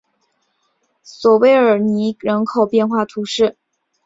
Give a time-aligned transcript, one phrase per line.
[1.03, 3.55] 索韦尔尼人口变化图示